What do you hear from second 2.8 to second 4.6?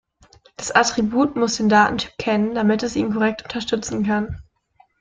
es ihn korrekt unterstützen kann.